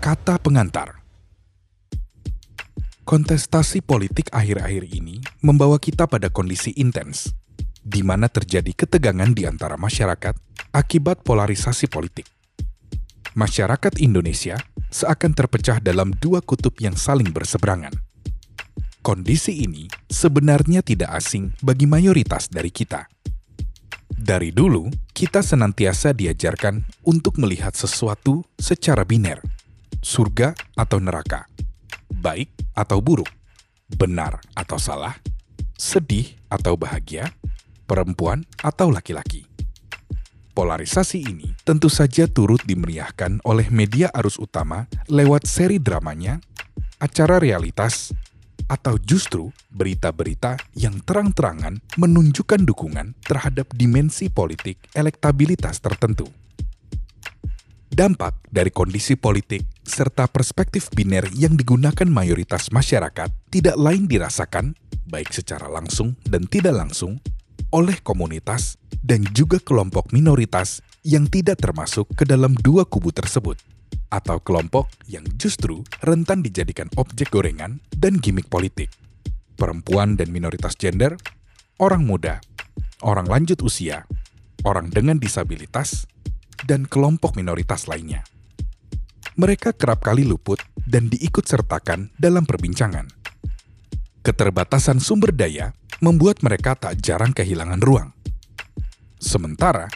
[0.00, 0.96] Kata pengantar
[3.04, 7.36] Kontestasi politik akhir-akhir ini membawa kita pada kondisi intens,
[7.84, 10.32] di mana terjadi ketegangan di antara masyarakat
[10.72, 12.24] akibat polarisasi politik.
[13.36, 14.56] Masyarakat Indonesia
[14.88, 17.92] seakan terpecah dalam dua kutub yang saling berseberangan.
[19.04, 23.04] Kondisi ini sebenarnya tidak asing bagi mayoritas dari kita.
[24.16, 29.44] Dari dulu, kita senantiasa diajarkan untuk melihat sesuatu secara biner,
[30.00, 31.46] surga atau neraka,
[32.08, 33.28] baik atau buruk,
[33.96, 35.16] benar atau salah,
[35.76, 37.32] sedih atau bahagia,
[37.84, 39.48] perempuan atau laki-laki.
[40.50, 46.42] Polarisasi ini tentu saja turut dimeriahkan oleh media arus utama lewat seri dramanya,
[46.98, 48.12] acara realitas,
[48.70, 56.30] atau justru berita-berita yang terang-terangan menunjukkan dukungan terhadap dimensi politik elektabilitas tertentu.
[57.90, 64.78] Dampak dari kondisi politik serta perspektif biner yang digunakan mayoritas masyarakat tidak lain dirasakan,
[65.10, 67.18] baik secara langsung dan tidak langsung,
[67.74, 73.58] oleh komunitas dan juga kelompok minoritas yang tidak termasuk ke dalam dua kubu tersebut,
[74.14, 78.90] atau kelompok yang justru rentan dijadikan objek gorengan dan gimmick politik.
[79.58, 81.18] Perempuan dan minoritas gender,
[81.82, 82.40] orang muda,
[83.02, 84.06] orang lanjut usia,
[84.64, 86.06] orang dengan disabilitas,
[86.64, 88.24] dan kelompok minoritas lainnya.
[89.40, 93.08] Mereka kerap kali luput dan diikut sertakan dalam perbincangan.
[94.20, 95.72] Keterbatasan sumber daya
[96.04, 98.12] membuat mereka tak jarang kehilangan ruang.
[99.16, 99.88] Sementara,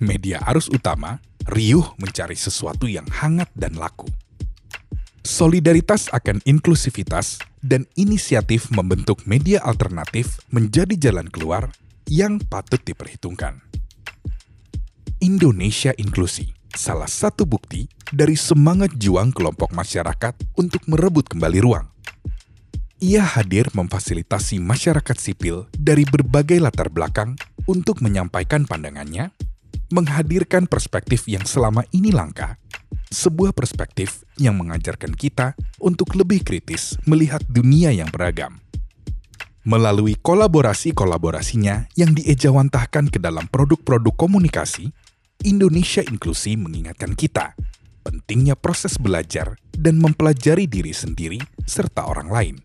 [0.00, 4.08] media arus utama riuh mencari sesuatu yang hangat dan laku.
[5.20, 11.76] Solidaritas akan inklusivitas dan inisiatif membentuk media alternatif menjadi jalan keluar
[12.08, 13.60] yang patut diperhitungkan.
[15.20, 21.86] Indonesia Inklusi, salah satu bukti dari semangat juang kelompok masyarakat untuk merebut kembali ruang.
[22.98, 27.38] Ia hadir memfasilitasi masyarakat sipil dari berbagai latar belakang
[27.70, 29.30] untuk menyampaikan pandangannya,
[29.94, 32.58] menghadirkan perspektif yang selama ini langka,
[33.14, 38.58] sebuah perspektif yang mengajarkan kita untuk lebih kritis melihat dunia yang beragam
[39.68, 44.88] melalui kolaborasi-kolaborasinya yang diejawantahkan ke dalam produk-produk komunikasi,
[45.44, 47.52] Indonesia Inklusi mengingatkan kita
[48.08, 51.36] pentingnya proses belajar dan mempelajari diri sendiri
[51.68, 52.56] serta orang lain,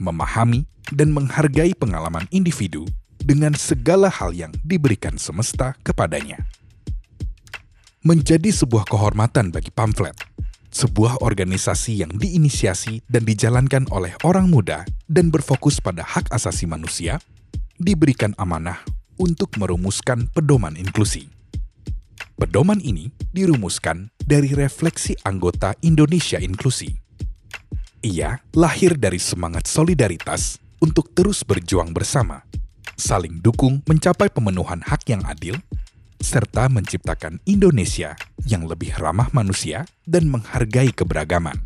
[0.00, 2.88] memahami dan menghargai pengalaman individu
[3.20, 6.40] dengan segala hal yang diberikan semesta kepadanya.
[8.00, 10.16] Menjadi sebuah kehormatan bagi pamflet,
[10.72, 17.20] sebuah organisasi yang diinisiasi dan dijalankan oleh orang muda dan berfokus pada hak asasi manusia,
[17.76, 18.80] diberikan amanah
[19.20, 21.37] untuk merumuskan pedoman inklusi
[22.38, 26.86] Pedoman ini dirumuskan dari refleksi anggota Indonesia Inklusi.
[28.06, 32.46] Ia lahir dari semangat solidaritas untuk terus berjuang bersama,
[32.94, 35.58] saling dukung mencapai pemenuhan hak yang adil,
[36.22, 38.14] serta menciptakan Indonesia
[38.46, 41.58] yang lebih ramah manusia dan menghargai keberagaman.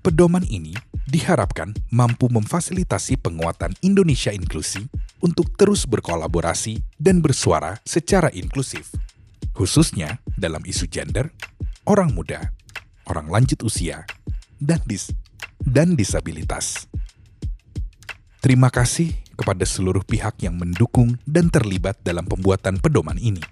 [0.00, 0.72] Pedoman ini
[1.04, 4.88] diharapkan mampu memfasilitasi penguatan Indonesia inklusi
[5.20, 8.88] untuk terus berkolaborasi dan bersuara secara inklusif
[9.52, 11.30] khususnya dalam isu gender,
[11.86, 12.52] orang muda,
[13.06, 14.06] orang lanjut usia,
[14.60, 15.10] dan dis
[15.60, 16.88] dan disabilitas.
[18.40, 23.44] Terima kasih kepada seluruh pihak yang mendukung dan terlibat dalam pembuatan pedoman ini.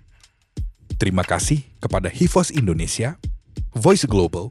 [0.97, 3.21] Terima kasih kepada Hivos Indonesia,
[3.77, 4.51] Voice Global,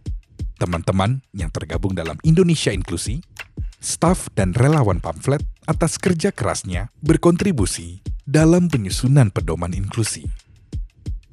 [0.61, 3.21] teman-teman yang tergabung dalam Indonesia Inklusi,
[3.81, 10.46] staf dan relawan pamflet atas kerja kerasnya berkontribusi dalam penyusunan pedoman inklusi.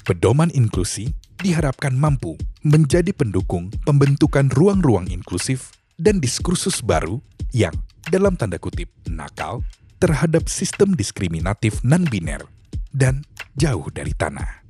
[0.04, 7.24] Pedoman inklusi diharapkan mampu menjadi pendukung pembentukan ruang-ruang inklusif dan diskursus baru
[7.56, 7.72] yang,
[8.12, 9.64] dalam tanda kutip, nakal
[9.96, 12.44] terhadap sistem diskriminatif non-biner
[12.92, 13.24] dan
[13.56, 14.68] jauh dari tanah.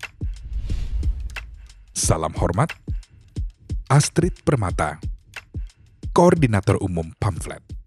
[1.91, 2.71] Salam hormat,
[3.91, 5.03] Astrid Permata,
[6.15, 7.84] Koordinator Umum Pamflet.